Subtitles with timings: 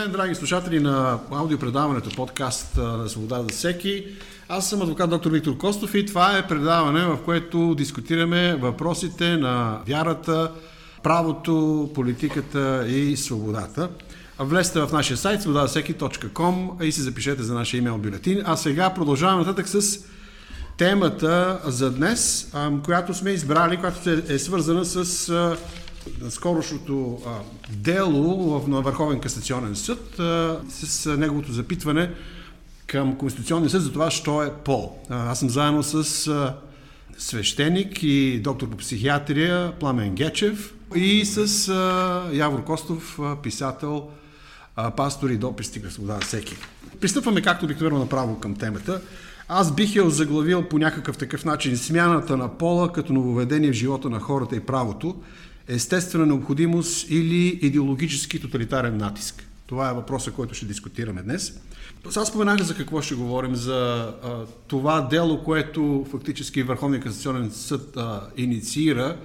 [0.00, 4.04] Ден, драги слушатели на аудиопредаването подкаст на Свобода за всеки.
[4.48, 9.78] Аз съм адвокат доктор Виктор Костов и това е предаване, в което дискутираме въпросите на
[9.88, 10.52] вярата,
[11.02, 13.88] правото, политиката и свободата.
[14.38, 18.42] Влезте в нашия сайт свободадасеки.com и се запишете за нашия имейл бюлетин.
[18.44, 19.98] А сега продължаваме нататък с
[20.76, 22.52] темата за днес,
[22.84, 25.56] която сме избрали, която е свързана с
[26.28, 27.30] скорошното а,
[27.70, 32.10] дело в, на Върховен касационен съд а, с а, неговото запитване
[32.86, 34.98] към Конституционния съд за това, що е пол.
[35.08, 36.56] А, аз съм заедно с а,
[37.18, 44.08] свещеник и доктор по психиатрия Пламен Гечев и с а, Явор Костов, а, писател,
[44.76, 46.56] а, пастор и дописник на всеки.
[47.00, 49.00] Пристъпваме както обикновено направо към темата.
[49.48, 54.10] Аз бих я заглавил по някакъв такъв начин смяната на пола като нововедение в живота
[54.10, 55.16] на хората и правото
[55.70, 59.46] естествена необходимост или идеологически тоталитарен натиск?
[59.66, 61.60] Това е въпросът, който ще дискутираме днес.
[62.16, 67.96] Аз споменах за какво ще говорим, за а, това дело, което фактически Върховния касационен съд
[67.96, 69.16] а, инициира.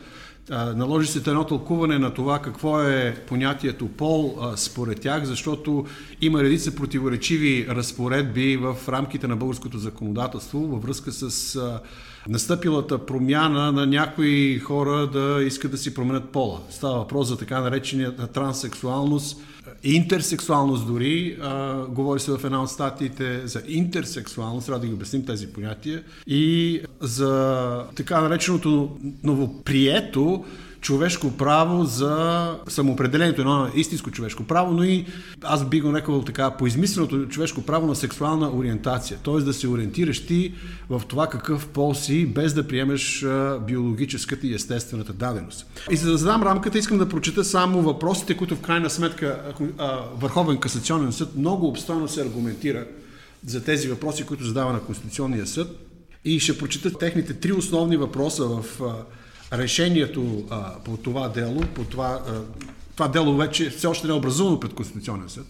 [0.50, 5.86] А, наложи се едно тълкуване на това какво е понятието пол а, според тях, защото
[6.22, 11.80] има редица противоречиви разпоредби в рамките на българското законодателство във връзка с а,
[12.30, 16.60] настъпилата промяна на някои хора да искат да си променят пола.
[16.70, 19.38] Става въпрос за така наречения транссексуалност,
[19.84, 21.38] интерсексуалност дори.
[21.42, 26.04] А, говори се в една от статиите за интерсексуалност, трябва да ги обясним тези понятия,
[26.28, 30.46] и за така нареченото новоприето
[30.86, 35.06] човешко право за самоопределението, едно истинско човешко право, но и
[35.42, 39.20] аз би го нарекал така по измисленото човешко право на сексуална ориентация.
[39.24, 39.34] Т.е.
[39.34, 40.54] да се ориентираш ти
[40.90, 43.26] в това какъв пол си, без да приемеш
[43.68, 45.66] биологическата и естествената даденост.
[45.92, 49.42] И за да задам рамката, искам да прочета само въпросите, които в крайна сметка
[50.16, 52.86] Върховен касационен съд много обстойно се аргументира
[53.46, 55.68] за тези въпроси, които задава на Конституционния съд.
[56.26, 58.82] И ще прочита техните три основни въпроса в
[59.54, 62.42] решението а, по това дело, по това, а,
[62.96, 65.46] това дело вече все още не е образувано пред Конституционния съд,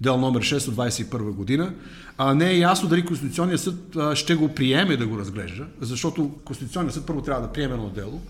[0.00, 1.74] дел номер 6 от 21 година,
[2.18, 6.30] а не е ясно дали Конституционният съд а, ще го приеме да го разглежда, защото
[6.44, 8.20] Конституционният съд първо трябва да приеме едно дело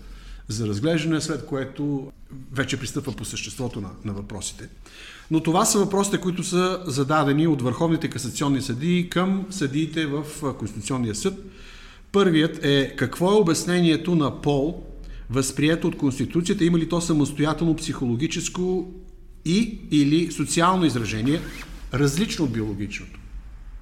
[0.47, 2.11] за разглеждане, след което
[2.51, 4.69] вече пристъпва по съществото на, на въпросите.
[5.31, 10.23] Но това са въпросите, които са зададени от върховните касационни съдии към съдиите в
[10.59, 11.33] Конституционния съд.
[12.11, 14.83] Първият е какво е обяснението на пол
[15.33, 18.93] възприето от Конституцията, има ли то самостоятелно психологическо
[19.45, 21.39] и или социално изражение,
[21.93, 23.19] различно от биологичното?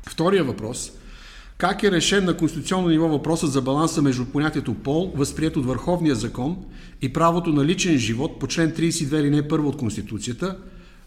[0.08, 0.92] Втория въпрос–
[1.62, 6.16] как е решен на конституционно ниво въпросът за баланса между понятието пол, възприето от Върховния
[6.16, 6.58] закон
[7.02, 10.58] и правото на личен живот по член 32 или не първо от Конституцията,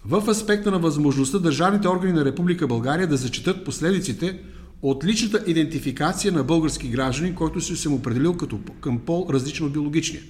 [0.04, 4.38] в аспекта на възможността държавните органи на Република България да зачитат последиците
[4.84, 9.72] от личната идентификация на български граждани, който се съм определил като към пол различен от
[9.72, 10.22] биологичния.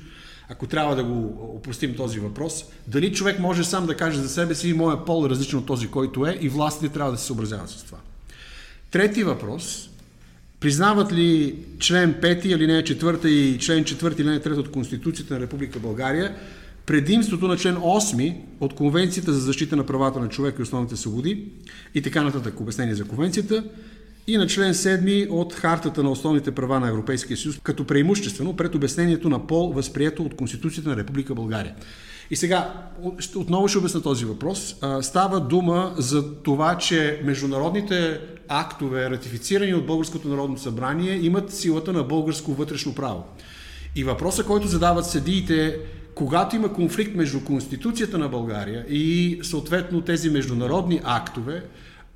[0.49, 4.55] Ако трябва да го опростим този въпрос, дали човек може сам да каже за себе
[4.55, 7.71] си, моя пол е различен от този, който е и властите трябва да се съобразяват
[7.71, 7.99] с това.
[8.91, 9.91] Трети въпрос.
[10.61, 15.79] Признават ли член 5, алинея 4 и член 4, алинея 3 от Конституцията на Република
[15.79, 16.37] България
[16.87, 21.49] предимството на член 8 от Конвенцията за защита на правата на човека и основните свободи
[21.95, 23.65] и така нататък обяснение за Конвенцията,
[24.27, 28.75] и на член 7 от Хартата на основните права на Европейския съюз, като преимуществено пред
[28.75, 31.75] обяснението на пол, възприето от Конституцията на Република България.
[32.31, 32.73] И сега,
[33.37, 34.77] отново ще обясна този въпрос.
[35.01, 42.03] Става дума за това, че международните актове, ратифицирани от Българското народно събрание, имат силата на
[42.03, 43.25] българско вътрешно право.
[43.97, 45.79] И въпросът, който задават съдиите,
[46.15, 51.63] когато има конфликт между Конституцията на България и съответно тези международни актове,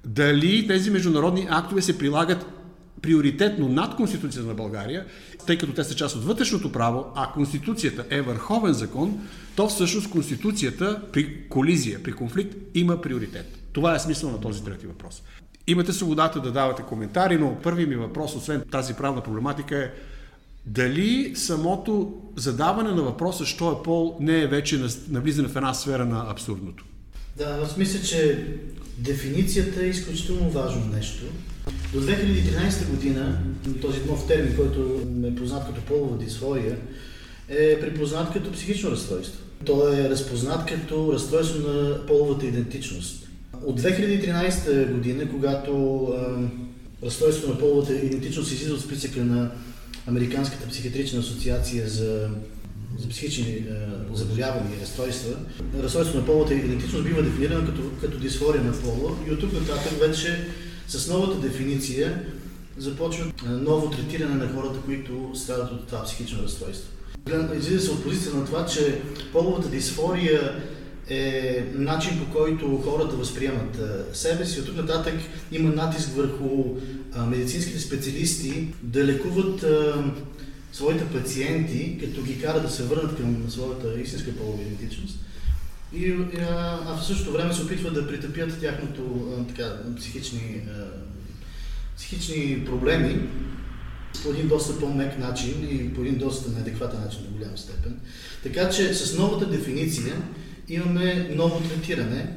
[0.06, 2.46] дали тези международни актове се прилагат
[3.02, 5.06] приоритетно над Конституцията на България,
[5.46, 9.20] тъй като те са част от вътрешното право, а Конституцията е върховен закон,
[9.56, 13.58] то всъщност Конституцията при колизия, при конфликт има приоритет.
[13.72, 15.22] Това е смисъл на този трети въпрос.
[15.66, 19.90] Имате свободата да давате коментари, но първи ми въпрос, освен тази правна проблематика е
[20.66, 26.04] дали самото задаване на въпроса, що е пол, не е вече навлизане в една сфера
[26.04, 26.84] на абсурдното.
[27.36, 28.46] Да, аз мисля, че
[28.98, 31.24] дефиницията е изключително важно нещо.
[31.92, 33.38] До 2013 година
[33.80, 36.76] този нов термин, който е познат като полова дисфория,
[37.48, 39.40] е припознат като психично разстройство.
[39.64, 43.28] Той е разпознат като разстройство на половата идентичност.
[43.64, 45.72] От 2013 година, когато
[47.02, 49.50] е, разстройство на половата идентичност излиза от списъка на
[50.06, 52.28] Американската психиатрична асоциация за
[52.98, 53.64] за психични
[54.12, 55.36] заболявания и разстройства,
[55.82, 59.92] разстройството на половата идентичност бива дефинирано като, като дисфория на пола и от тук нататък
[60.00, 60.48] вече
[60.88, 62.24] с новата дефиниция
[62.78, 66.90] започва ново третиране на хората, които страдат от това психично разстройство.
[67.58, 69.00] Излиза се от позиция на това, че
[69.32, 70.62] половата дисфория
[71.10, 73.80] е начин по който хората възприемат
[74.12, 74.60] себе си.
[74.60, 75.14] От тук нататък
[75.52, 76.64] има натиск върху
[77.26, 79.64] медицинските специалисти да лекуват
[80.78, 85.18] своите пациенти, като ги кара да се върнат към своята истинска полова идентичност.
[85.92, 86.12] И,
[86.50, 89.02] а, в същото време се опитват да притъпят тяхното
[89.48, 90.60] така, психични,
[91.96, 93.28] психични проблеми
[94.22, 98.00] по един доста по-мек начин и по един доста неадекватен начин до голяма степен.
[98.42, 100.14] Така че с новата дефиниция
[100.68, 102.36] имаме ново третиране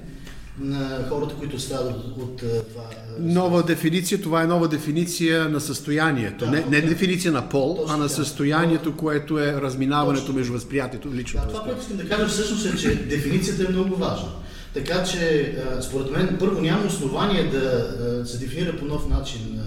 [0.59, 2.83] на хората, които страдат от това.
[3.19, 6.45] Нова дефиниция, това е нова дефиниция на състоянието.
[6.45, 10.38] Да, не, не дефиниция на пол, точно, а на състоянието, което е разминаването точно.
[10.38, 11.48] между възприятието и личното.
[11.48, 14.30] Да, това, което искам да кажа всъщност е, че дефиницията е много важна.
[14.74, 19.62] Така че, според мен, първо няма основание да се дефинира по нов начин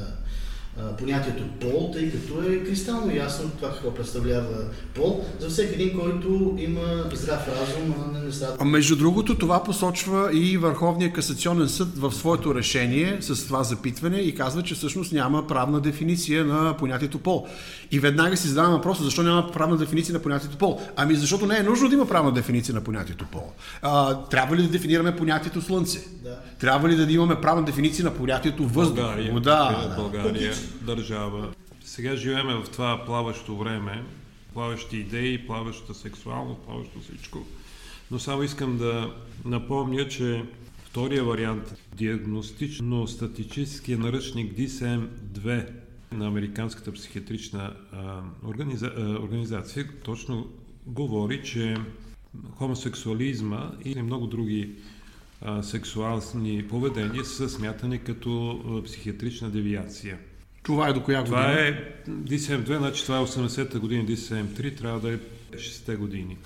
[0.98, 6.54] понятието пол, тъй като е кристално ясно това какво представлява пол за всеки един, който
[6.58, 8.56] има здрав разум, а не нещата.
[8.60, 14.16] А между другото, това посочва и Върховния касационен съд в своето решение с това запитване
[14.16, 17.46] и казва, че всъщност няма правна дефиниция на понятието пол.
[17.90, 20.80] И веднага си задавам въпроса, защо няма правна дефиниция на понятието пол?
[20.96, 23.52] Ами защото не е нужно да има правна дефиниция на понятието пол.
[23.82, 25.98] А, трябва ли да дефинираме понятието слънце?
[26.22, 26.38] Да.
[26.58, 28.96] Трябва ли да имаме правна дефиниция на понятието въздух?
[28.96, 29.96] България, вода, да.
[29.96, 31.52] България държава.
[31.84, 34.02] Сега живееме в това плаващо време,
[34.54, 37.46] плаващи идеи, плаваща сексуалност, плаващо всичко.
[38.10, 39.14] Но само искам да
[39.44, 40.44] напомня, че
[40.84, 45.68] втория вариант, диагностично-статическия наръчник DSM-2
[46.12, 50.48] на Американската психиатрична а, организа, а, организация, точно
[50.86, 51.76] говори, че
[52.56, 54.70] хомосексуализма и много други
[55.44, 60.18] а, сексуални поведения са смятани като психиатрична девиация.
[60.62, 61.36] Това е до коя година?
[61.36, 65.18] Това е DSM-2, значи това е 80-та година, DSM-3 трябва да е
[65.52, 66.36] 60-те години.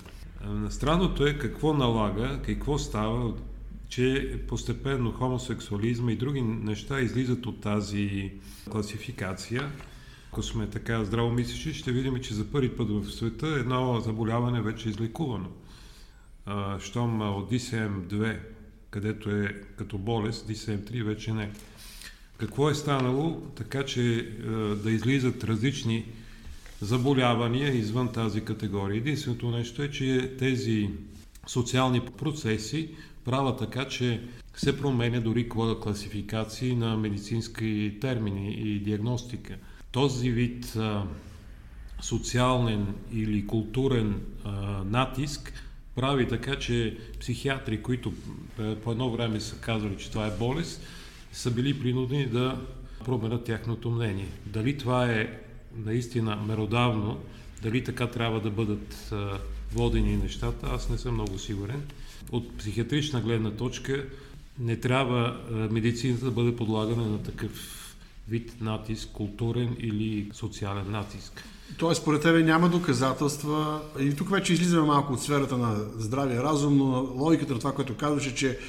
[0.69, 3.33] Странното е какво налага, какво става,
[3.89, 8.31] че постепенно хомосексуализма и други неща излизат от тази
[8.71, 9.71] класификация.
[10.31, 14.89] Ако сме така здравомислещи, ще видим, че за първи път в света едно заболяване вече
[14.89, 15.49] е излекувано.
[16.79, 18.37] Щом от DSM-2,
[18.89, 21.51] където е като болест, DSM-3 вече не.
[22.37, 24.23] Какво е станало така, че е,
[24.75, 26.05] да излизат различни
[26.81, 28.97] заболявания извън тази категория?
[28.97, 30.89] Единственото нещо е, че тези
[31.47, 32.89] социални процеси
[33.25, 34.21] правят така, че
[34.55, 35.49] се променя дори
[35.81, 39.55] класификации на медицински термини и диагностика.
[39.91, 40.77] Този вид
[42.01, 44.21] социален или културен
[44.85, 45.53] натиск
[45.99, 48.13] прави така, че психиатри, които
[48.83, 50.81] по едно време са казали, че това е болест,
[51.31, 52.61] са били принудени да
[53.05, 54.27] променят тяхното мнение.
[54.45, 55.39] Дали това е
[55.75, 57.19] наистина меродавно,
[57.61, 59.13] дали така трябва да бъдат
[59.71, 61.81] водени нещата, аз не съм много сигурен.
[62.31, 64.05] От психиатрична гледна точка
[64.59, 65.41] не трябва
[65.71, 67.85] медицината да бъде подлагана на такъв
[68.27, 71.43] вид натиск, културен или социален натиск.
[71.77, 76.77] Тоест, според тебе няма доказателства, и тук вече излизаме малко от сферата на здравия разум,
[76.77, 78.59] но логиката на това, което казваше, че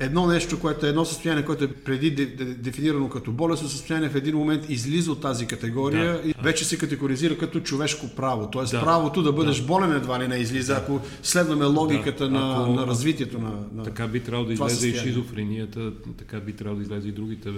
[0.00, 4.08] едно нещо, което е едно състояние, което е преди де, де, дефинирано като болестно състояние,
[4.08, 6.28] в един момент излиза от тази категория да.
[6.28, 8.48] и вече се категоризира като човешко право.
[8.50, 8.80] Тоест да.
[8.80, 9.66] правото да бъдеш да.
[9.66, 10.80] болен едва ли не излиза, да.
[10.80, 12.30] ако следваме логиката да.
[12.30, 16.52] на, ако, на развитието на, на Така би трябвало да излезе и шизофренията, така би
[16.52, 17.50] трябвало да излезе и другите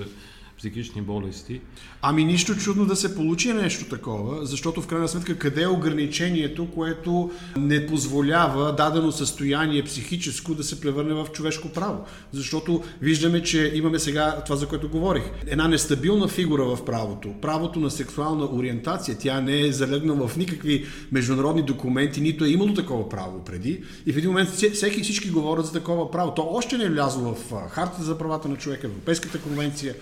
[0.62, 1.60] психични болести.
[2.02, 6.70] Ами нищо чудно да се получи нещо такова, защото в крайна сметка къде е ограничението,
[6.70, 12.04] което не позволява дадено състояние психическо да се превърне в човешко право.
[12.32, 15.22] Защото виждаме, че имаме сега това, за което говорих.
[15.46, 17.34] Една нестабилна фигура в правото.
[17.40, 19.18] Правото на сексуална ориентация.
[19.18, 23.82] Тя не е залегнала в никакви международни документи, нито е имало такова право преди.
[24.06, 26.34] И в един момент всеки всички говорят за такова право.
[26.34, 29.94] То още не е влязло в Хартата за правата на човека, Европейската конвенция.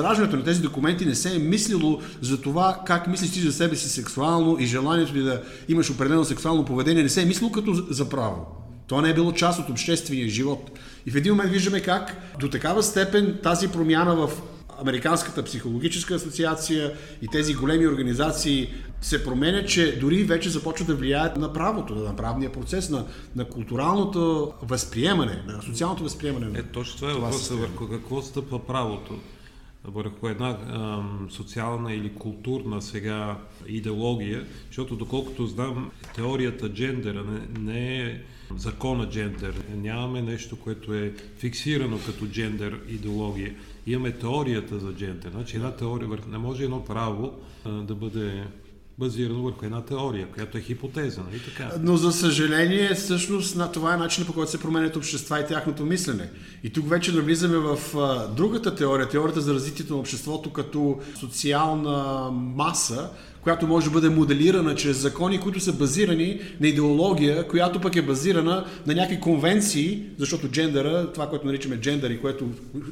[0.00, 3.76] Зараждането на тези документи не се е мислило за това как мислиш ти за себе
[3.76, 7.72] си сексуално и желанието ти да имаш определено сексуално поведение, не се е мислило като
[7.90, 8.46] за право.
[8.86, 10.70] Това не е било част от обществения живот.
[11.06, 14.30] И в един момент виждаме как до такава степен тази промяна в
[14.80, 16.92] Американската психологическа асоциация
[17.22, 18.68] и тези големи организации
[19.00, 23.04] се променят, че дори вече започват да влияят на правото, на правния процес, на,
[23.36, 26.58] на културалното възприемане, на социалното възприемане.
[26.58, 29.18] Е, точно това е въпросът върху какво стъпва правото.
[29.84, 38.00] Върху една а, социална или културна сега идеология, защото доколкото знам, теорията джендера не, не
[38.02, 38.20] е
[38.56, 39.64] закона джендер.
[39.76, 43.54] Нямаме нещо, което е фиксирано като джендер идеология.
[43.86, 45.30] Имаме теорията за джендер.
[45.30, 47.32] Значи една теория, не може едно право
[47.64, 48.44] а, да бъде
[49.00, 51.70] базирано върху една теория, която е хипотеза, нали така?
[51.80, 55.84] Но за съжаление, всъщност, на това е начинът по който се променят общества и тяхното
[55.84, 56.30] мислене.
[56.64, 57.78] И тук вече навлизаме в
[58.36, 63.10] другата теория, теорията за развитието на обществото като социална маса,
[63.42, 68.02] която може да бъде моделирана чрез закони, които са базирани на идеология, която пък е
[68.02, 72.48] базирана на някакви конвенции, защото джендъра, това, което наричаме джендър и което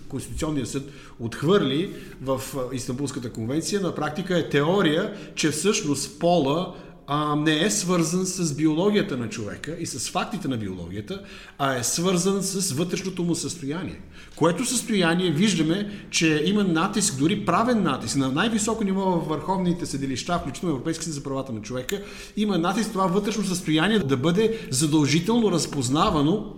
[0.09, 0.91] Конституционният съд
[1.21, 1.91] отхвърли
[2.23, 2.41] в
[2.73, 6.75] Истанбулската конвенция, на практика е теория, че всъщност пола
[7.11, 11.23] а, не е свързан с биологията на човека и с фактите на биологията,
[11.59, 14.01] а е свързан с вътрешното му състояние.
[14.37, 20.39] Което състояние виждаме, че има натиск, дори правен натиск на най-високо ниво в върховните съдилища,
[20.39, 22.03] включително Европейските за правата на човека,
[22.37, 26.55] има натиск това вътрешно състояние да бъде задължително разпознавано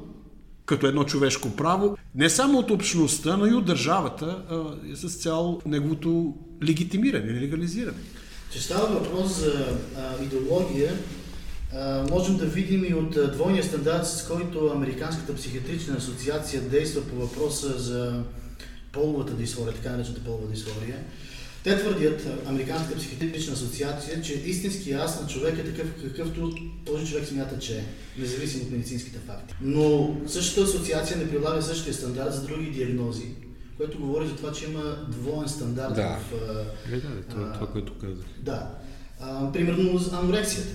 [0.67, 5.61] като едно човешко право, не само от общността, но и от държавата а, с цял
[5.67, 7.99] неговото легитимиране, легализиране.
[8.53, 10.99] Че става въпрос за а, идеология,
[11.75, 17.03] а, можем да видим и от а, двойния стандарт, с който Американската психиатрична асоциация действа
[17.03, 18.23] по въпроса за
[18.93, 20.97] половата дисфория, така наречената полова дисфория.
[21.65, 26.53] Те твърдят, Американската психиатрична асоциация, че истински аз на човек е такъв, какъвто
[26.87, 27.85] този човек смята, че е,
[28.19, 29.55] независимо от медицинските факти.
[29.61, 33.27] Но същата асоциация не прилага същия стандарт за други диагнози,
[33.81, 36.19] което говори за това, че има двоен стандарт да.
[36.19, 36.33] в...
[36.93, 38.25] Е, да, да, това, това, което казах.
[38.39, 38.71] Да.
[39.21, 40.71] А, примерно за анорексията.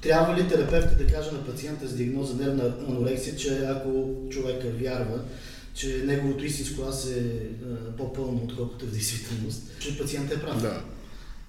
[0.00, 5.20] Трябва ли терапевтът да каже на пациента с диагноза нервна анорексия, че ако човека вярва,
[5.74, 7.48] че неговото истинско аз е
[7.98, 10.62] по-пълно, отколкото в действителност, че пациентът е прав.
[10.62, 10.82] Да.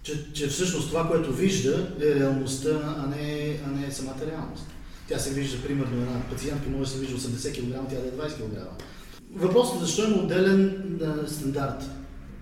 [0.04, 4.66] Че, че всъщност това, което вижда, е реалността, а не, а не самата реалност.
[5.08, 8.30] Тя се вижда, примерно, една пациентка може да се вижда 80 кг, тя да е
[8.30, 8.84] 20 кг.
[9.34, 11.90] Въпросът е защо има отделен а, стандарт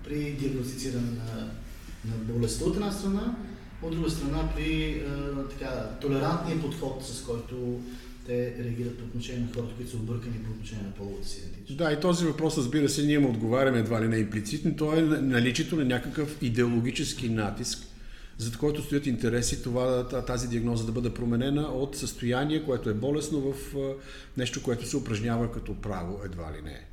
[0.04, 1.50] при диагностициране на,
[2.04, 3.36] на болестта от една страна,
[3.82, 7.80] от друга страна при а, така, толерантния подход, с който
[8.26, 11.78] те реагират по отношение на хората, които са объркани по отношение на половата си идентичност.
[11.78, 14.76] Да, и този въпрос, разбира се, ние му отговаряме едва ли не имплицитно.
[14.76, 17.78] То е наличието на някакъв идеологически натиск,
[18.38, 23.40] за който стоят интереси това, тази диагноза да бъде променена от състояние, което е болесно
[23.40, 23.74] в
[24.36, 26.84] нещо, което се упражнява като право, едва ли не.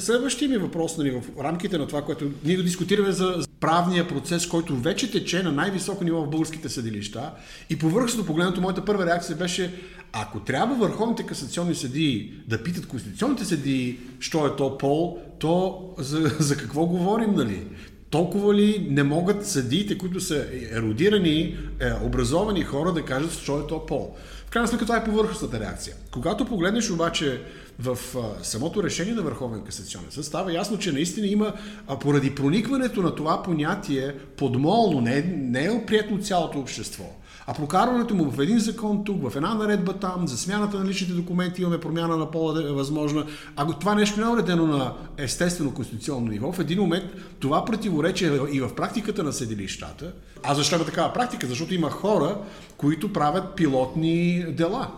[0.00, 4.46] Следващия ми въпрос нали, в рамките на това, което ние да дискутираме за правния процес,
[4.46, 7.32] който вече тече на най-високо ниво в българските съдилища
[7.70, 9.74] и повърхностно погледнато моята първа реакция беше
[10.12, 16.18] ако трябва върховните касационни съдии да питат конституционните съдии, що е то пол, то за,
[16.38, 17.66] за какво говорим, нали?
[18.12, 23.66] Толкова ли не могат съдиите, които са еродирани, е, образовани хора да кажат, що е
[23.66, 24.14] то пол?
[24.46, 25.96] В крайна сметка това е повърхностната реакция.
[26.10, 27.40] Когато погледнеш обаче
[27.78, 27.98] в
[28.42, 31.52] самото решение на Върховен касационен съд, става ясно, че наистина има,
[31.88, 37.04] а, поради проникването на това понятие подмолно, не, не е оприятно цялото общество,
[37.46, 41.12] а прокарването му в един закон тук, в една наредба там, за смяната на личните
[41.12, 43.26] документи имаме промяна на пола е възможна.
[43.56, 47.04] Ако това нещо не е уредено на естествено конституционно ниво, в един момент
[47.40, 50.12] това противоречие и в практиката на съдилищата.
[50.42, 51.46] А защо има такава практика?
[51.46, 52.38] Защото има хора,
[52.76, 54.90] които правят пилотни дела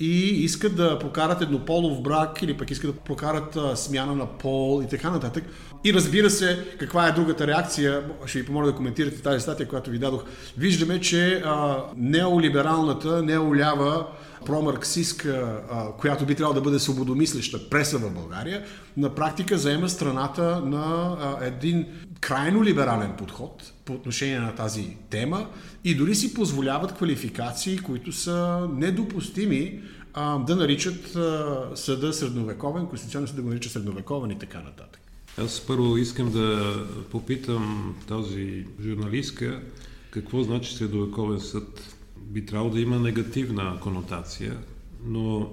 [0.00, 4.88] и искат да прокарат еднополов брак или пък искат да прокарат смяна на пол и
[4.88, 5.44] така нататък.
[5.84, 9.90] И разбира се, каква е другата реакция, ще ви помоля да коментирате тази статия, която
[9.90, 10.24] ви дадох.
[10.58, 14.06] Виждаме, че а, неолибералната, неолява
[14.46, 15.60] промарксистка,
[15.98, 18.64] която би трябвало да бъде свободомислеща преса в България,
[18.96, 21.86] на практика заема страната на един
[22.20, 25.48] крайно либерален подход по отношение на тази тема
[25.84, 29.80] и дори си позволяват квалификации, които са недопустими
[30.14, 35.00] а, да наричат а, съда средновековен, Конституционен съд да го нарича средновековен и така нататък.
[35.38, 36.74] Аз първо искам да
[37.10, 39.62] попитам този журналистка
[40.10, 41.96] какво значи средновековен съд.
[42.16, 44.58] Би трябвало да има негативна конотация,
[45.04, 45.50] но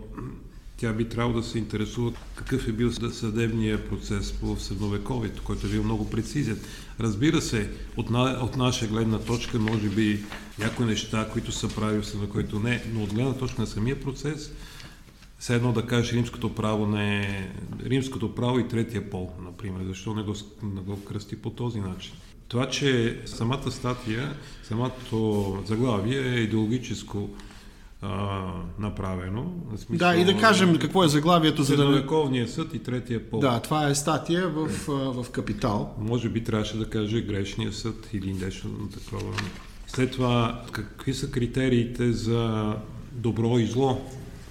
[0.78, 5.70] тя би трябвало да се интересува какъв е бил съдебния процес по средновековието, който е
[5.70, 6.60] бил много прецизен.
[7.00, 10.24] Разбира се, от, на, от наша гледна точка, може би
[10.60, 14.52] някои неща, които са прави, на които не, но от гледна точка на самия процес,
[15.40, 17.52] все едно да кажеш римското право не е
[17.86, 19.86] римското право и третия пол, например.
[19.86, 22.14] Защо не го, не го кръсти по този начин?
[22.48, 27.30] Това, че самата статия, самото заглавие е идеологическо
[28.02, 29.44] а, направено.
[29.72, 32.48] В смисъл, да, и да кажем какво е заглавието за да...
[32.48, 33.40] съд и третия пол.
[33.40, 35.96] Да, това е статия в, в Капитал.
[36.00, 39.34] Може би трябваше да каже грешния съд или нещо такова.
[39.88, 42.76] След това, какви са критериите за
[43.12, 44.02] добро и зло,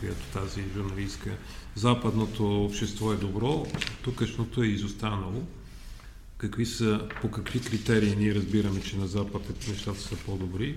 [0.01, 1.31] която тази журналистка
[1.77, 3.67] западното общество е добро,
[4.03, 5.43] тукашното е изостанало.
[6.39, 10.77] Какви са, по какви критерии ние разбираме, че на Запад нещата са по-добри?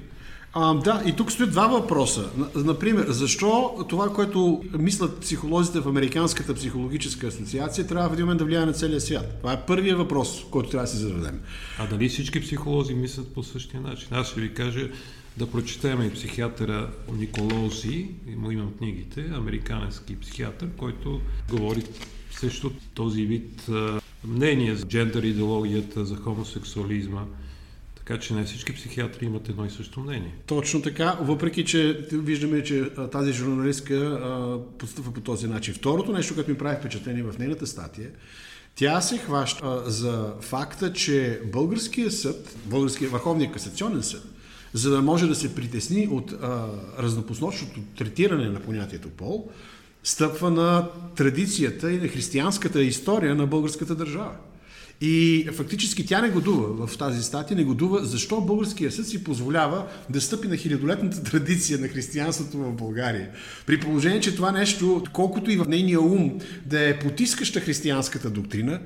[0.54, 2.30] А, да, и тук стоят два въпроса.
[2.56, 8.46] Например, защо това, което мислят психолозите в Американската психологическа асоциация, трябва в един момент да
[8.46, 9.38] влияе на целия свят?
[9.38, 11.40] Това е първият въпрос, който трябва да си зададем.
[11.80, 14.08] А дали всички психолози мислят по същия начин?
[14.12, 14.90] Аз ще ви кажа
[15.38, 21.84] да прочетем и психиатъра Николози, му имам книгите, американски психиатър, който говори
[22.32, 23.68] също този вид
[24.28, 27.22] мнение за джендър идеологията, за хомосексуализма.
[28.10, 30.36] Така че не всички психиатри имат едно и също мнение.
[30.46, 34.20] Точно така, въпреки че виждаме, че тази журналистка
[34.78, 35.74] постъпва по този начин.
[35.74, 38.10] Второто нещо, което ми прави впечатление в нейната статия,
[38.76, 44.24] тя се хваща за факта, че българския съд, българския Върховния касационен съд,
[44.74, 46.68] за да може да се притесни от а,
[47.00, 49.50] разнопосночното третиране на понятието пол,
[50.04, 54.36] стъпва на традицията и на християнската история на българската държава.
[55.02, 59.86] И фактически тя не годува в тази статия, не годува защо българския съд си позволява
[60.10, 63.30] да стъпи на хилядолетната традиция на християнството в България.
[63.66, 68.80] При положение, че това нещо, колкото и в нейния ум да е потискаща християнската доктрина,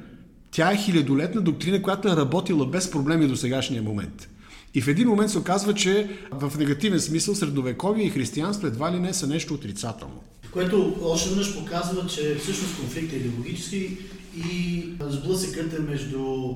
[0.52, 4.30] тя е хилядолетна доктрина, която е работила без проблеми до сегашния момент.
[4.74, 9.00] И в един момент се оказва, че в негативен смисъл средновековие и християнство едва ли
[9.00, 10.24] не са нещо отрицателно.
[10.52, 13.98] Което още веднъж показва, че всъщност конфликт е идеологически
[14.36, 16.56] и сблъсъкът е между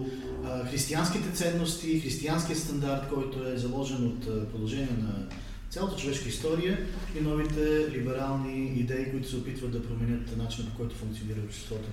[0.72, 5.28] християнските ценности, християнския стандарт, който е заложен от продължение на
[5.70, 6.80] цялата човешка история
[7.20, 11.90] и новите либерални идеи, които се опитват да променят начина по който функционира обществото.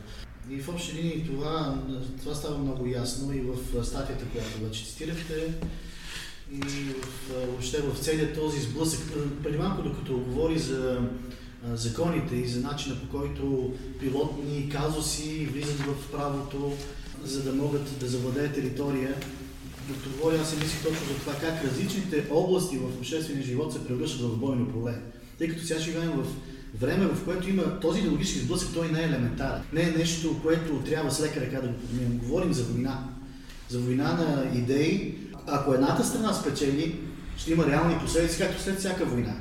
[0.51, 1.83] И в общи линии това,
[2.21, 5.55] това става много ясно и в статията, която вече цитирахте,
[6.53, 9.01] и в, въобще в целият този сблъсък.
[9.43, 11.01] Преди малко, докато говори за
[11.75, 16.73] законите и за начина по който пилотни казуси влизат в правото,
[17.25, 19.15] за да могат да завладеят територия.
[19.89, 23.87] Доктор Воля, аз си мислих точно за това как различните области в обществения живот се
[23.87, 24.95] превръщат в бойно поле.
[25.39, 26.27] Тъй като сега живеем в
[26.81, 29.63] време, в което има този идеологически сблъсък, той не е елементарен.
[29.73, 32.19] Не е нещо, което трябва с лека ръка да го подминем.
[32.19, 33.09] Говорим за война.
[33.69, 35.19] За война на идеи.
[35.47, 37.01] Ако едната страна спечели,
[37.37, 39.35] ще има реални последици, както след всяка война.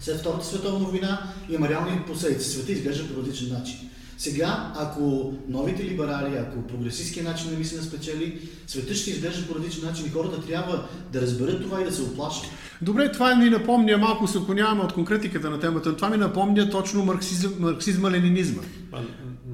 [0.00, 2.48] След Втората световна война има реални последици.
[2.48, 3.78] Света изглежда по различен начин.
[4.18, 9.84] Сега, ако новите либерали, ако прогресистския начин на мислене спечели, света ще изглежда по различен
[9.84, 12.44] начин и хората трябва да разберат това и да се оплашат.
[12.82, 17.04] Добре, това ми напомня, малко се отклоняваме от конкретиката на темата, това ми напомня точно
[17.04, 18.62] марксизм, марксизма-ленинизма.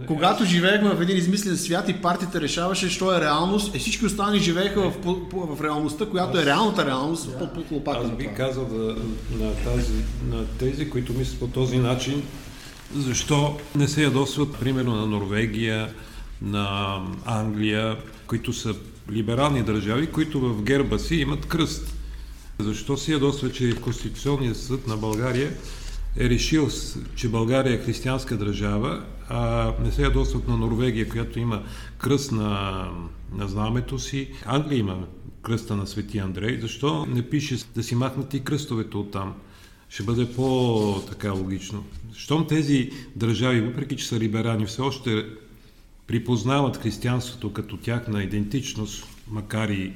[0.07, 4.39] Когато живеехме в един измислен свят и партията решаваше, що е реалност, и всички останали
[4.39, 7.39] живееха в, в, в реалността, която е реалната реалност да.
[7.39, 8.01] под, под лопата.
[8.05, 8.97] Аз би казал да,
[9.45, 9.93] на, тази,
[10.31, 12.23] на тези, които мислят по този начин,
[12.97, 15.89] защо не се ядосват, примерно, на Норвегия,
[16.43, 18.75] на Англия, които са
[19.13, 21.95] либерални държави, които в герба си имат кръст.
[22.59, 25.53] Защо се ядосва, че Конституционният съд на България
[26.17, 26.69] е решил,
[27.17, 31.63] че България е християнска държава, а не се ядосват на Норвегия, която има
[31.99, 32.89] кръст на,
[33.33, 34.31] на знамето си.
[34.47, 35.07] Англия има
[35.43, 36.61] кръста на Свети Андрей.
[36.61, 39.35] Защо не пише да си махнат и кръстовете оттам?
[39.89, 41.85] Ще бъде по-така логично.
[42.15, 45.27] Щом тези държави, въпреки че са либерани, все още
[46.07, 49.93] припознават християнството като тяхна идентичност, макар и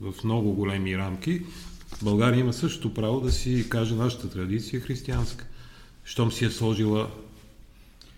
[0.00, 1.42] в много големи рамки,
[2.02, 5.46] България има същото право да си каже нашата традиция е християнска.
[6.04, 7.10] Щом си е сложила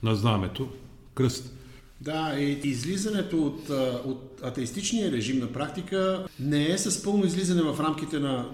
[0.02, 0.68] на знамето
[1.14, 1.52] кръст.
[2.00, 3.70] Да, и излизането от,
[4.04, 8.48] от атеистичния режим на практика не е с пълно излизане в рамките на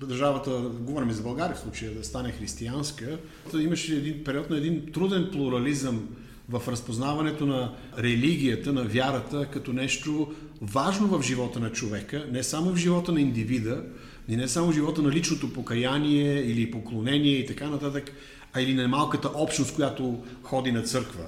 [0.00, 3.18] държавата, говорим за България в случая, да стане християнска.
[3.60, 6.08] Имаше един период на един труден плурализъм
[6.48, 12.70] в разпознаването на религията, на вярата, като нещо важно в живота на човека, не само
[12.70, 13.82] в живота на индивида,
[14.28, 18.12] и не само в живота на личното покаяние или поклонение и така нататък,
[18.52, 21.24] а или на малката общност, която ходи на църква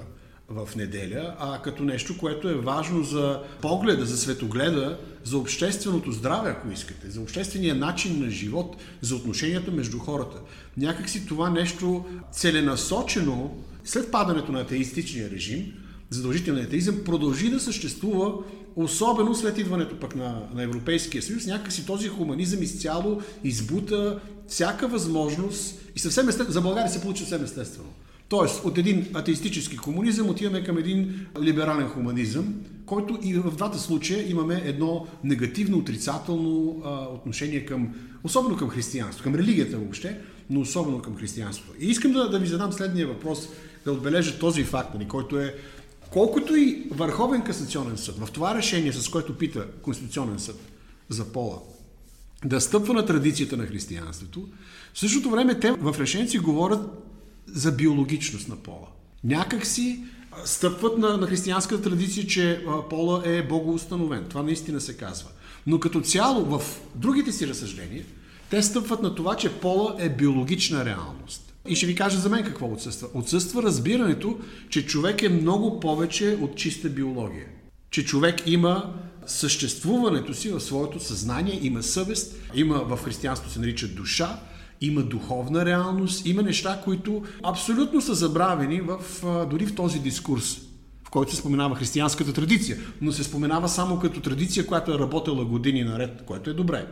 [0.48, 6.50] в неделя, а като нещо, което е важно за погледа, за светогледа, за общественото здраве,
[6.50, 10.40] ако искате, за обществения начин на живот, за отношенията между хората.
[10.76, 15.72] Някак си това нещо целенасочено, след падането на атеистичния режим,
[16.10, 18.32] задължителният атеизъм продължи да съществува,
[18.76, 21.46] особено след идването пък на, на Европейския съюз.
[21.46, 27.44] Някакси този хуманизъм изцяло избута всяка възможност и съвсем естествено, за България се получи съвсем
[27.44, 27.88] естествено.
[28.28, 32.54] Тоест, от един атеистически комунизъм отиваме към един либерален хуманизъм,
[32.86, 39.24] който и в двата случая имаме едно негативно, отрицателно а, отношение към, особено към християнство,
[39.24, 40.18] към религията въобще,
[40.50, 41.72] но особено към християнството.
[41.80, 43.48] И искам да, да ви задам следния въпрос,
[43.84, 45.54] да отбележа този факт, нали, който е
[46.12, 50.60] колкото и Върховен касационен съд, в това решение, с което пита Конституционен съд
[51.08, 51.58] за пола,
[52.44, 54.48] да стъпва на традицията на християнството,
[54.94, 56.80] в същото време те в решението си говорят
[57.46, 58.88] за биологичност на пола.
[59.24, 60.04] Някак си
[60.44, 64.24] стъпват на, на християнската традиция, че пола е богоустановен.
[64.28, 65.28] Това наистина се казва.
[65.66, 68.04] Но като цяло в другите си разсъждения,
[68.50, 71.51] те стъпват на това, че пола е биологична реалност.
[71.68, 73.08] И ще ви кажа за мен какво отсъства.
[73.14, 77.46] Отсъства разбирането, че човек е много повече от чиста биология.
[77.90, 78.94] Че човек има
[79.26, 84.40] съществуването си в своето съзнание, има съвест, има в християнството се нарича душа,
[84.80, 88.98] има духовна реалност, има неща, които абсолютно са забравени в,
[89.50, 90.60] дори в този дискурс,
[91.04, 95.44] в който се споменава християнската традиция, но се споменава само като традиция, която е работила
[95.44, 96.86] години наред, което е добре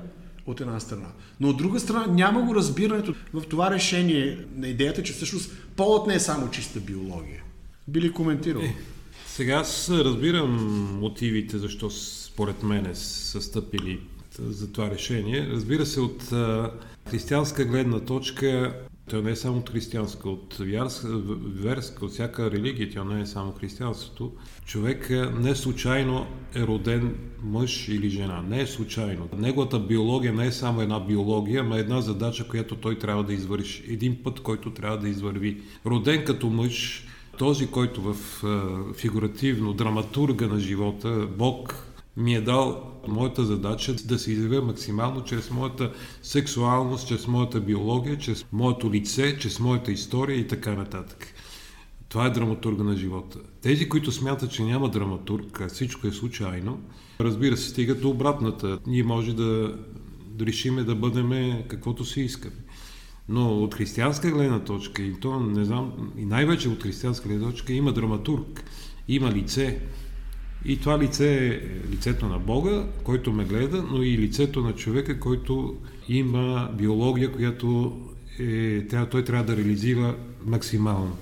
[0.50, 1.08] от една страна.
[1.40, 6.06] Но от друга страна няма го разбирането в това решение на идеята, че всъщност полът
[6.06, 7.42] не е само чиста биология.
[7.88, 8.60] Би ли коментирал?
[8.60, 8.76] Е,
[9.26, 10.50] сега аз разбирам
[11.00, 14.00] мотивите, защо според мен са стъпили
[14.38, 15.48] за това решение.
[15.50, 16.22] Разбира се, от
[17.10, 20.56] християнска гледна точка, то не е само от християнска, от
[21.62, 24.32] верска, от всяка религия, тя не е само християнството.
[24.66, 28.42] Човек не случайно е роден мъж или жена.
[28.42, 29.28] Не е случайно.
[29.36, 33.84] Неговата биология не е само една биология, но една задача, която той трябва да извърши.
[33.88, 35.62] Един път, който трябва да извърви.
[35.86, 37.06] Роден като мъж,
[37.38, 38.16] този, който в
[38.96, 41.86] фигуративно, драматурга на живота, Бог
[42.20, 48.18] ми е дал моята задача да се изявя максимално чрез моята сексуалност, чрез моята биология,
[48.18, 51.34] чрез моето лице, чрез моята история и така нататък.
[52.08, 53.38] Това е драматурга на живота.
[53.62, 56.80] Тези, които смятат, че няма драматург, а всичко е случайно,
[57.20, 58.78] разбира се, стигат до обратната.
[58.86, 59.78] Ние може да,
[60.40, 62.56] решиме да бъдем каквото си искаме.
[63.28, 67.72] Но от християнска гледна точка, и то не знам, и най-вече от християнска гледна точка,
[67.72, 68.64] има драматург,
[69.08, 69.80] има лице,
[70.64, 71.60] и това лице е
[71.92, 75.76] лицето на Бога, който ме гледа, но и лицето на човека, който
[76.08, 77.98] има биология, която
[78.38, 81.16] е, трябва, той трябва да реализира максимално.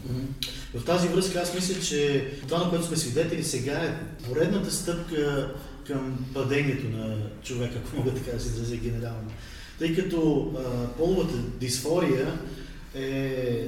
[0.74, 3.98] В тази връзка аз мисля, че това, на което сме свидетели сега е
[4.28, 5.54] поредната стъпка
[5.86, 9.30] към падението на човека, ако мога така се изразя генерално.
[9.78, 12.38] Тъй като а, половата дисфория
[12.94, 13.66] е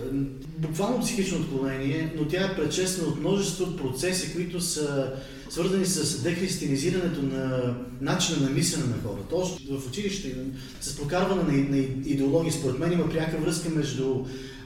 [0.58, 5.12] буквално психично отклонение, но тя е предшествана от множество процеси, които са
[5.50, 9.36] свързани с дехристианизирането на начина на мислене на хората.
[9.36, 10.36] Още в училище,
[10.80, 14.24] с прокарване на, на идеологии, според мен има пряка връзка между,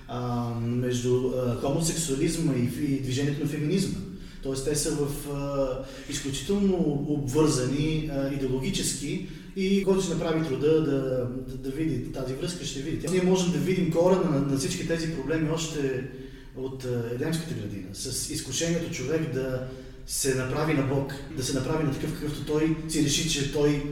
[0.08, 3.98] а, между а, хомосексуализма и, и движението на феминизма.
[4.42, 5.68] Тоест те са в а,
[6.10, 12.64] изключително обвързани а, идеологически и който ще направи труда да, да, да види тази връзка,
[12.64, 13.08] ще види.
[13.10, 16.04] Ние можем да видим корена на, на всички тези проблеми още
[16.56, 19.68] от Едемската градина, с изкушението човек да
[20.06, 23.82] се направи на Бог, да се направи на такъв, какъвто той си реши, че той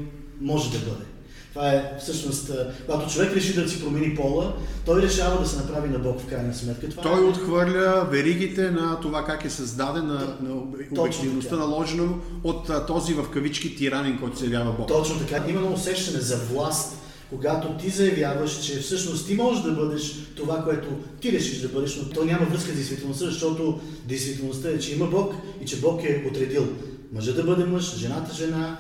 [0.41, 1.05] може да бъде.
[1.53, 2.51] Това е всъщност,
[2.87, 4.55] когато човек реши да си промени пола,
[4.87, 6.89] той решава да се направи на Бог в крайна сметка.
[6.89, 7.25] Това той е...
[7.25, 10.55] отхвърля веригите на това как е създаден, на, на
[10.91, 14.89] обективността наложено от този в кавички тиранин, който се явява Бог.
[14.89, 15.45] Точно така.
[15.49, 16.99] Именно усещане за власт,
[17.33, 20.89] когато ти заявяваш, че всъщност ти можеш да бъдеш това, което
[21.21, 25.07] ти решиш да бъдеш, но то няма връзка с действителността, защото действителността е, че има
[25.07, 26.69] Бог и че Бог е отредил
[27.13, 28.79] мъжа да бъде мъж, жената жена,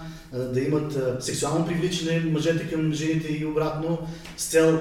[0.52, 3.98] да имат сексуално привличане мъжете към жените и обратно,
[4.36, 4.80] с цел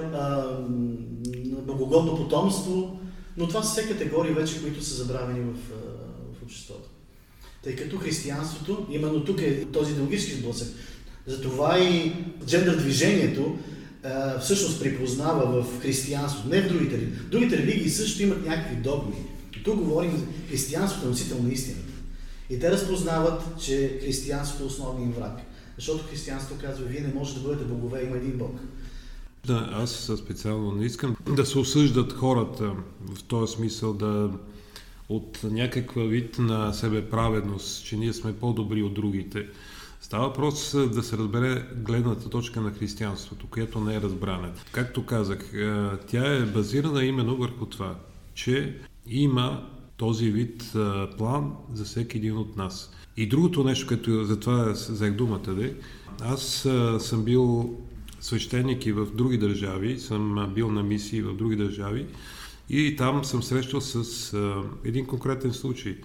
[1.66, 3.00] благогодно потомство,
[3.38, 5.54] но това са все категории вече, които са забравени в,
[6.40, 6.90] в обществото.
[7.64, 10.68] Тъй като християнството, именно тук е този идеологически сблъсък,
[11.28, 12.14] затова и
[12.46, 13.58] джендър движението
[14.42, 17.20] всъщност припознава в християнството, не в другите религии.
[17.32, 19.16] Другите религии също имат някакви догми.
[19.64, 21.92] Тук говорим за християнството, носител на истината.
[22.50, 25.40] И те разпознават, че християнството е основният враг.
[25.76, 28.60] Защото християнството казва, вие не можете да бъдете богове, има един Бог.
[29.46, 32.72] Да, аз специално не искам да се осъждат хората
[33.14, 34.30] в този смисъл да
[35.10, 39.46] от някаква вид на себеправедност, че ние сме по-добри от другите.
[40.02, 44.52] Става въпрос да се разбере гледната точка на християнството, която не е разбрана.
[44.72, 45.52] Както казах,
[46.08, 47.96] тя е базирана именно върху това,
[48.34, 52.94] че има този вид а, план за всеки един от нас.
[53.18, 55.76] И другото нещо, като затова взех думата, де,
[56.22, 56.68] аз
[57.00, 57.76] съм бил
[58.20, 62.08] свещеник и в други държави, съм бил на мисии в други държави
[62.70, 64.34] и там съм срещал с
[64.86, 65.98] един конкретен случай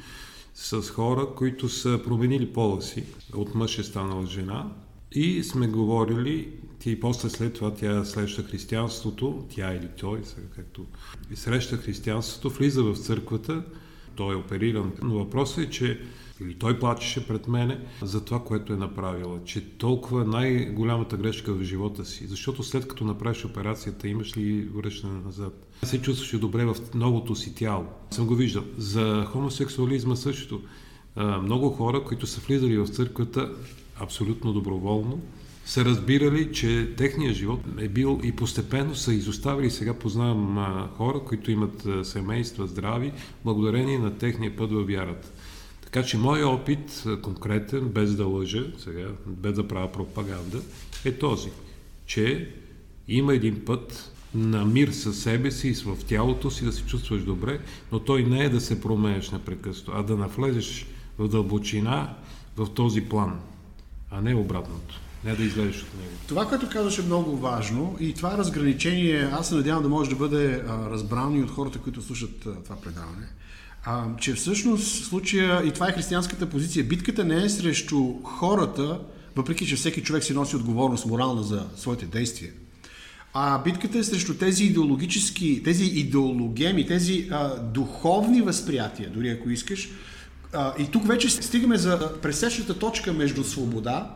[0.58, 4.72] с хора, които са променили пола си, от мъж е станала жена
[5.12, 6.52] и сме говорили,
[6.86, 10.86] и после след това тя среща християнството, тя или той, сега както
[11.34, 13.62] среща християнството, влиза в църквата,
[14.14, 14.92] той е опериран.
[15.02, 16.00] Но въпросът е, че
[16.40, 21.55] или той плачеше пред мене за това, което е направила, че толкова е най-голямата грешка
[21.55, 22.27] в живота си.
[22.27, 25.66] Защото след като направиш операцията, имаш ли връщане назад?
[25.83, 27.87] Се чувстваше добре в новото си тяло.
[28.11, 28.64] Съм го виждал.
[28.79, 30.61] За хомосексуализма също.
[31.42, 33.53] Много хора, които са влизали в църквата
[34.01, 35.20] абсолютно доброволно,
[35.64, 39.70] са разбирали, че техният живот е бил и постепенно са изоставили.
[39.70, 43.12] Сега познавам хора, които имат семейства здрави,
[43.44, 45.33] благодарение на техния път във вярата.
[45.96, 50.61] Така че моят опит, конкретен, без да лъжа, сега, без да правя пропаганда,
[51.04, 51.48] е този,
[52.06, 52.54] че
[53.09, 57.22] има един път на мир със себе си и в тялото си да се чувстваш
[57.22, 57.61] добре,
[57.92, 60.87] но той не е да се променеш непрекъснато, а да навлезеш
[61.18, 62.14] в дълбочина
[62.56, 63.40] в този план,
[64.11, 65.00] а не обратното.
[65.24, 66.12] Не да излезеш от него.
[66.28, 70.16] Това, което казваш е много важно и това разграничение, аз се надявам да може да
[70.16, 73.26] бъде а, разбрано и от хората, които слушат това предаване.
[73.88, 79.01] А, че всъщност случая, и това е християнската позиция, битката не е срещу хората,
[79.37, 82.53] въпреки че всеки човек си носи отговорност морална за своите действия.
[83.35, 89.90] А битката е срещу тези идеологически, тези идеологеми, тези а, духовни възприятия, дори ако искаш.
[90.53, 94.14] А, и тук вече стигаме за пресечната точка между свобода,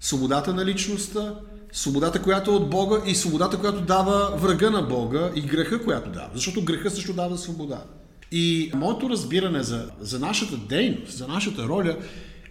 [0.00, 1.34] свободата на личността,
[1.72, 6.10] свободата, която е от Бога и свободата, която дава врага на Бога и греха, която
[6.10, 6.30] дава.
[6.34, 7.84] Защото греха също дава свобода.
[8.32, 11.96] И моето разбиране за, за нашата дейност, за нашата роля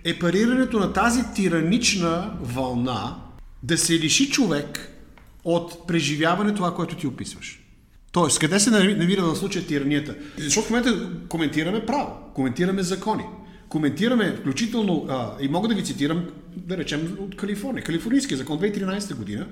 [0.03, 3.15] е парирането на тази тиранична вълна
[3.63, 4.89] да се лиши човек
[5.43, 7.59] от преживяване това, което ти описваш.
[8.11, 10.15] Тоест, къде се намира в случая тиранията?
[10.37, 13.23] Защото в момента коментираме право, коментираме закони,
[13.69, 16.25] коментираме включително, а, и мога да ги цитирам,
[16.57, 17.83] да речем, от Калифорния.
[17.83, 19.47] Калифорнийския закон 2013 година,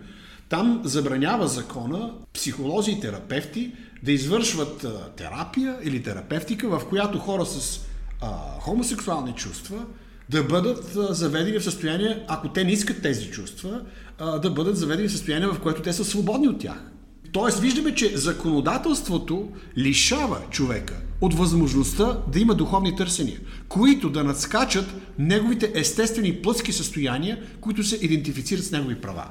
[0.49, 3.71] там забранява закона психолози и терапевти
[4.03, 7.85] да извършват а, терапия или терапевтика, в която хора с
[8.21, 8.27] а,
[8.59, 9.85] хомосексуални чувства
[10.29, 13.81] да бъдат а, заведени в състояние, ако те не искат тези чувства,
[14.17, 16.91] а, да бъдат заведени в състояние, в което те са свободни от тях.
[17.31, 23.39] Тоест, виждаме, че законодателството лишава човека от възможността да има духовни търсения,
[23.69, 24.85] които да надскачат
[25.19, 29.25] неговите естествени плътски състояния, които се идентифицират с негови права.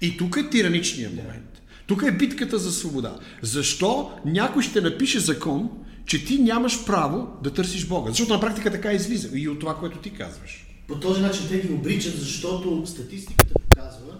[0.00, 1.62] И тук е тираничният момент.
[1.86, 3.16] Тук е битката за свобода.
[3.42, 5.70] Защо някой ще напише закон,
[6.06, 8.10] че ти нямаш право да търсиш Бога?
[8.10, 10.66] Защото на практика така излиза и от това, което ти казваш.
[10.88, 14.14] По този начин те ги обричат, защото статистиката показва,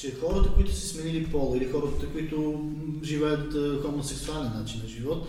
[0.00, 2.68] че хората, които са сменили пол или хората, които
[3.04, 5.28] живеят хомосексуален начин на живот,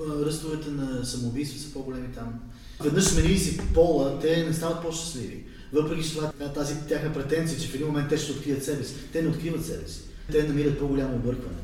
[0.00, 2.40] ръстовете на самоубийство са по-големи там.
[2.80, 5.44] Веднъж сменили си пола, те не стават по-щастливи.
[5.72, 8.94] Въпреки това, тази тяхна претенция, че в един момент те ще открият себе си.
[9.12, 10.00] Те не откриват себе си.
[10.32, 11.58] Те намират по-голямо объркване.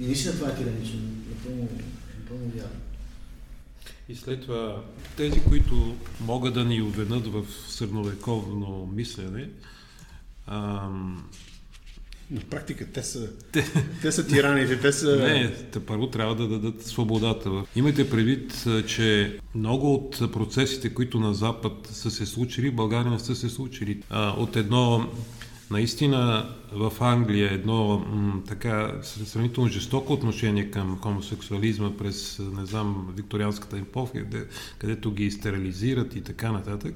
[0.00, 1.00] И наистина това е тиранично.
[1.30, 1.68] Напълно,
[2.20, 2.80] напълно вярно.
[4.08, 4.84] И след това,
[5.16, 9.50] тези, които могат да ни уведат в средновековно мислене,
[10.46, 11.24] ам,
[12.30, 13.30] на практика те са,
[14.02, 15.16] те, са тираните, те са...
[15.16, 17.50] Не, те първо трябва да дадат свободата.
[17.76, 23.18] Имайте предвид, че много от процесите, които на Запад са се случили, в България не
[23.18, 24.02] са се случили.
[24.36, 25.06] От едно
[25.70, 33.78] наистина в Англия едно м, така сравнително жестоко отношение към хомосексуализма през, не знам, викторианската
[33.78, 34.24] епоха,
[34.78, 36.94] където ги стерилизират и така нататък.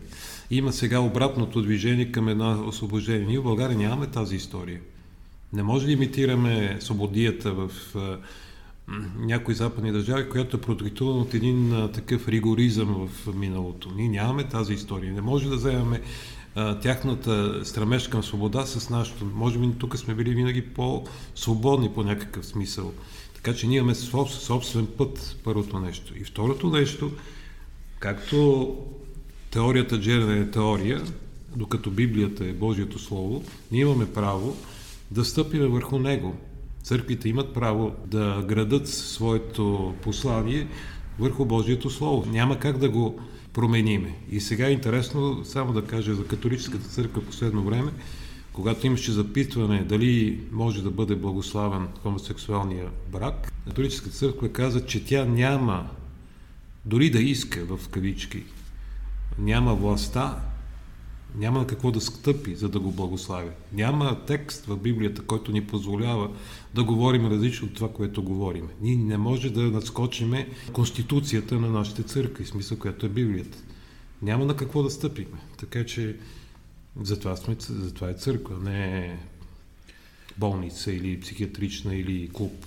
[0.51, 3.27] Има сега обратното движение към една освобождение.
[3.27, 4.81] Ние в България нямаме тази история.
[5.53, 7.71] Не може да имитираме свободията в
[9.19, 13.91] някои западни държави, която е продиктувана от един а, такъв ригоризъм в миналото.
[13.97, 15.13] Ние нямаме тази история.
[15.13, 16.01] Не може да вземаме
[16.83, 19.25] тяхната стремеж към свобода с нашото.
[19.35, 22.93] Може би тук сме били винаги по-свободни по някакъв смисъл.
[23.35, 26.13] Така че ние имаме собствен път, първото нещо.
[26.17, 27.11] И второто нещо,
[27.99, 28.77] както
[29.51, 31.03] теорията Джерен е теория,
[31.57, 34.57] докато Библията е Божието Слово, ние имаме право
[35.11, 36.37] да стъпиме върху него.
[36.83, 40.69] Църквите имат право да градат своето послание
[41.19, 42.31] върху Божието Слово.
[42.31, 43.21] Няма как да го
[43.53, 44.15] промениме.
[44.31, 47.93] И сега е интересно само да кажа за католическата църква последно време,
[48.53, 55.25] когато имаше запитване дали може да бъде благославен хомосексуалния брак, католическата църква каза, че тя
[55.25, 55.91] няма
[56.85, 58.43] дори да иска в кавички,
[59.39, 60.37] няма властта,
[61.35, 63.51] няма какво да стъпи, за да го благослави.
[63.73, 66.31] Няма текст в Библията, който ни позволява
[66.75, 68.69] да говорим различно от това, което говорим.
[68.81, 73.59] Ние не може да надскочиме конституцията на нашите църкви, смисъл, която е Библията.
[74.23, 75.38] Няма на какво да стъпиме.
[75.57, 76.17] Така че
[77.03, 79.19] затова, сме, затова е църква, не
[80.38, 82.67] болница или психиатрична или клуб.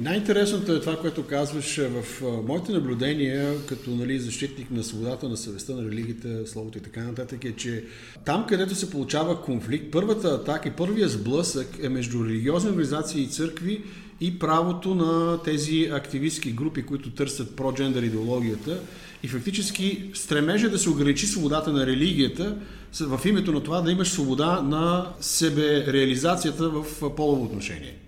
[0.00, 5.72] Най-интересното е това, което казваш в моите наблюдения, като нали, защитник на свободата на съвестта,
[5.72, 7.84] на религията, словото и така нататък, е, че
[8.24, 13.26] там, където се получава конфликт, първата атака и първия сблъсък е между религиозни организации и
[13.26, 13.82] църкви
[14.20, 18.80] и правото на тези активистски групи, които търсят про-джендър идеологията
[19.22, 22.56] и фактически стремежа да се ограничи свободата на религията
[23.00, 28.07] в името на това да имаш свобода на себе реализацията в полово отношение.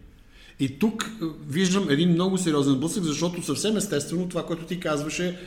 [0.60, 5.38] И тук е, виждам един много сериозен блъсък, защото съвсем естествено това, което ти казваше,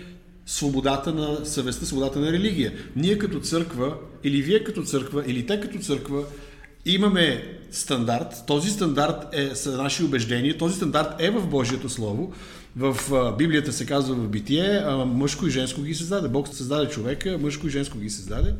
[0.46, 2.74] свободата на съвестта, свободата на религия.
[2.96, 6.24] Ние като църква, или вие като църква, или те като църква,
[6.86, 8.44] имаме стандарт.
[8.48, 10.58] Този стандарт е са наши убеждения.
[10.58, 12.34] Този стандарт е в Божието Слово.
[12.76, 12.98] В
[13.38, 16.28] Библията се казва в битие, мъжко и женско ги създаде.
[16.28, 18.54] Бог създаде човека, мъжко и женско ги създаде.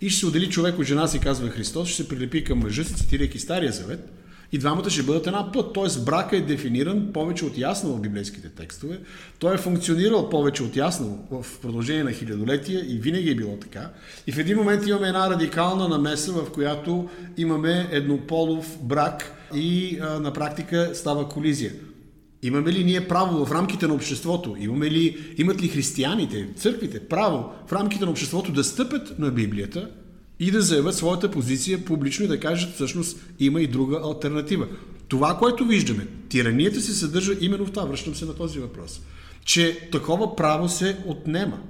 [0.00, 2.84] И ще се отдели човек от жена си, казва Христос, ще се прилепи към мъжа
[2.84, 4.12] си, цитирайки Стария завет
[4.52, 5.72] и двамата ще бъдат една път.
[5.72, 9.00] Тоест брака е дефиниран повече от ясно в библейските текстове.
[9.38, 13.90] Той е функционирал повече от ясно в продължение на хилядолетия и винаги е било така.
[14.26, 20.20] И в един момент имаме една радикална намеса, в която имаме еднополов брак и а,
[20.20, 21.72] на практика става колизия.
[22.42, 27.52] Имаме ли ние право в рамките на обществото, имаме ли, имат ли християните, църквите право
[27.66, 29.90] в рамките на обществото да стъпят на Библията
[30.40, 34.66] и да заявят своята позиция публично и да кажат всъщност има и друга альтернатива.
[35.08, 39.00] Това, което виждаме, тиранията се съдържа именно в това, връщам се на този въпрос,
[39.44, 41.60] че такова право се отнема.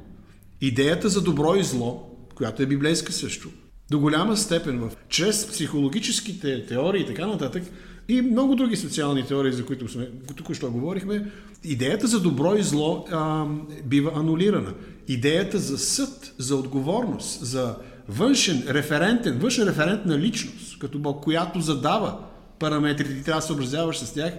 [0.61, 3.49] Идеята за добро и зло, която е библейска също,
[3.91, 7.63] до голяма степен в, чрез психологическите теории и така нататък,
[8.09, 11.31] и много други социални теории, за които сме, току-що говорихме,
[11.65, 13.47] идеята за добро и зло а,
[13.85, 14.75] бива анулирана.
[15.09, 17.77] Идеята за съд, за отговорност, за
[18.09, 22.19] външен, референтен, външен референтна личност, като която задава
[22.59, 24.35] параметрите, ти трябва да се съобразяваш с тях,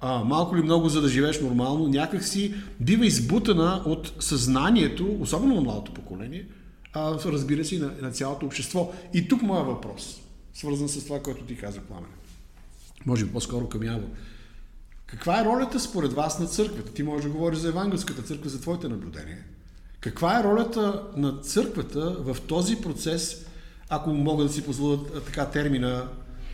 [0.00, 5.54] а, малко ли много, за да живееш нормално, някак си бива избутана от съзнанието, особено
[5.54, 6.46] на младото поколение,
[6.92, 8.92] а, разбира се, и на, на цялото общество.
[9.14, 10.20] И тук моя въпрос,
[10.54, 12.10] свързан с това, което ти каза, Пламен.
[13.06, 14.08] Може би по-скоро към Яво.
[15.06, 16.92] Каква е ролята според вас на църквата?
[16.92, 19.38] Ти можеш да говориш за евангелската църква, за твоите наблюдения.
[20.00, 23.46] Каква е ролята на църквата в този процес,
[23.88, 26.08] ако мога да си позволя така термина,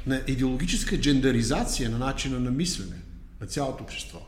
[0.07, 2.97] на идеологическа джендаризация на начина на мислене
[3.41, 4.19] на цялото общество?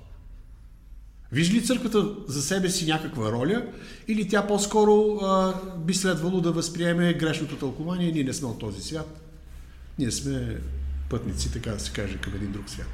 [1.33, 3.66] Вижда ли църквата за себе си някаква роля
[4.09, 8.12] или тя по-скоро а, би следвало да възприеме грешното тълкование?
[8.12, 9.20] Ние не сме от този свят.
[9.98, 10.61] Ние сме
[11.11, 12.87] пътници, така да се каже, към един друг свят.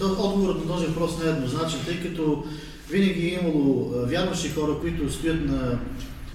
[0.00, 2.44] Отговорът на този въпрос не е еднозначен, тъй като
[2.90, 5.78] винаги е имало вярващи хора, които стоят на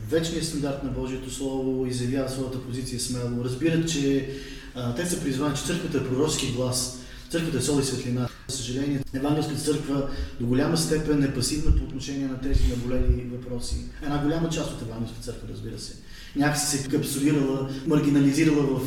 [0.10, 4.30] вечния стандарт на Божието Слово, изявяват своята позиция смело, разбират, че
[4.96, 8.28] те са призвани, че църквата е пророчски глас, църквата е сол и светлина.
[8.48, 13.76] За съжаление, Евангелската църква до голяма степен е пасивна по отношение на тези наболели въпроси.
[14.04, 15.94] Една голяма част от Евангелската църква, разбира се
[16.36, 18.82] някакси се капсулирала, маргинализирала в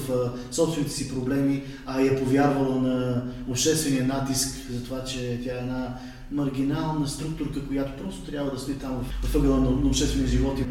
[0.50, 5.98] собствените си проблеми, а е повярвала на обществения натиск за това, че тя е една
[6.30, 10.64] маргинална структурка, която просто трябва да стои там в ъгъла на, на обществения живот и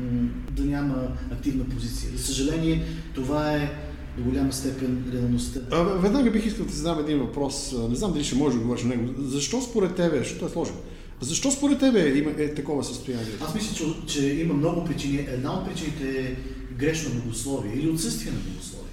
[0.52, 2.12] да няма активна позиция.
[2.15, 2.84] За съжаление,
[3.15, 3.72] това е
[4.17, 5.60] до голяма степен реалността.
[5.72, 7.76] А, веднага бих искал да ти задам един въпрос.
[7.89, 9.13] Не знам дали ще може да говориш на него.
[9.17, 10.76] Защо според тебе, защото е сложно,
[11.22, 13.28] защо според тебе има е такова състояние?
[13.41, 15.17] Аз мисля, че, че има много причини.
[15.17, 16.36] Една от причините е
[16.78, 18.88] грешно богословие или отсъствие на богословие.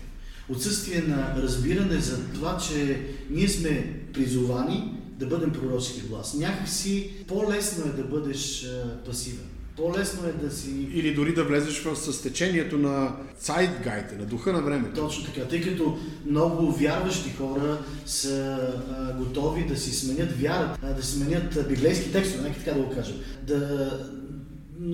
[0.49, 3.01] Отсъствие на разбиране за това, че
[3.31, 6.35] ние сме призовани да бъдем пророчески глас.
[6.35, 8.67] Някакси по-лесно е да бъдеш
[9.07, 9.45] пасивен.
[9.77, 10.89] По-лесно е да си...
[10.95, 15.01] Или дори да влезеш в състечението на цайтгайте, на духа на времето.
[15.01, 18.59] Точно така, тъй като много вярващи хора са
[18.91, 22.95] а, готови да си сменят вярата, да си сменят библейски текстове, нека така да го
[22.95, 23.15] кажа.
[23.47, 23.91] Да,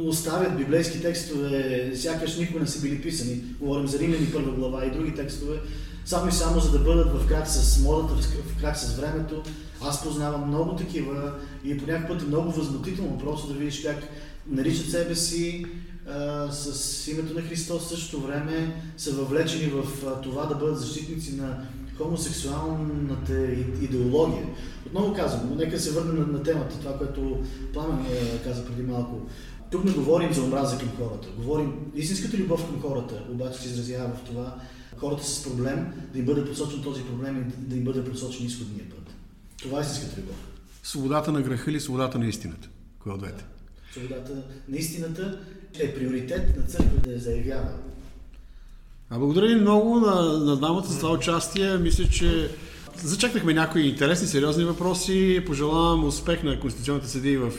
[0.03, 3.43] оставят библейски текстове, сякаш никога не са били писани.
[3.61, 5.57] Говорим за Римляни първа глава и други текстове,
[6.05, 9.43] само и само за да бъдат в крак с модата, в крак с времето.
[9.83, 11.33] Аз познавам много такива
[11.65, 13.97] и по някакъв път е много възмутително просто да видиш как
[14.51, 15.67] наричат себе си
[16.09, 21.37] а, с името на Христос, същото време са въвлечени в а, това да бъдат защитници
[21.37, 21.67] на
[21.99, 24.47] хомосексуалната идеология.
[24.87, 27.39] Отново казвам, но нека се върнем на, на темата, това, което
[27.73, 29.21] Пламен е, каза преди малко.
[29.71, 31.29] Тук не говорим за омраза към хората.
[31.37, 34.55] Говорим истинската любов към хората, обаче се изразява в това
[35.01, 38.91] хората с проблем, да им бъде посочен този проблем и да им бъде посочен изходния
[38.91, 39.15] път.
[39.63, 40.37] Това е истинската любов.
[40.83, 42.69] Свободата на греха или свободата на истината?
[42.99, 43.45] Кое от двете?
[43.93, 44.33] Свободата
[44.69, 45.41] на истината
[45.79, 47.71] е приоритет на църква да я заявява.
[49.11, 51.79] А благодаря ви много на, на двамата за това участие.
[51.79, 52.51] Мисля, че
[53.05, 55.43] зачекнахме някои интересни, сериозни въпроси.
[55.47, 57.53] Пожелавам успех на Конституционните съдии в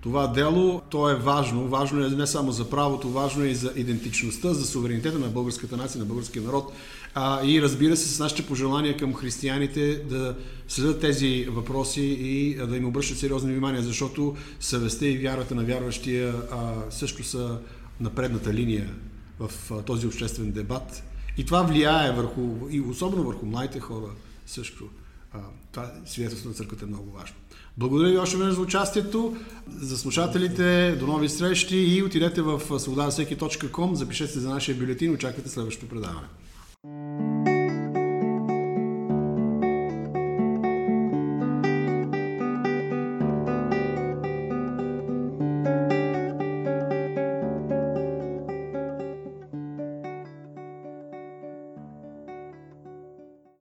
[0.00, 0.82] това дело.
[0.90, 1.68] То е важно.
[1.68, 5.76] Важно е не само за правото, важно е и за идентичността, за суверенитета на българската
[5.76, 6.72] нация, на българския народ.
[7.14, 10.36] А, и разбира се, с нашите пожелания към християните да
[10.68, 16.34] следят тези въпроси и да им обръщат сериозно внимание, защото съвестта и вярата на вярващия
[16.50, 17.58] а, също са
[18.00, 18.94] на предната линия
[19.38, 21.02] в а, този обществен дебат.
[21.36, 24.10] И това влияе върху, и особено върху младите хора
[24.46, 24.88] също.
[25.32, 25.38] А,
[25.72, 27.36] това свидетелство на църквата е много важно.
[27.78, 29.36] Благодаря ви още веднъж за участието.
[29.80, 35.50] За слушателите, до нови срещи и отидете в свободавсеки.com, запишете се за нашия бюлетин, очаквайте
[35.50, 36.26] следващото предаване.